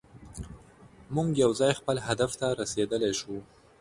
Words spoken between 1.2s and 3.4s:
یوځای خپل هدف ته رسیدلی شو.